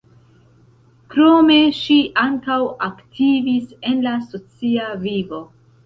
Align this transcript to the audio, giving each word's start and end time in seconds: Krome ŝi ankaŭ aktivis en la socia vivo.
Krome 1.15 1.57
ŝi 1.81 1.99
ankaŭ 2.23 2.59
aktivis 2.89 3.79
en 3.93 4.05
la 4.11 4.19
socia 4.35 4.93
vivo. 5.09 5.49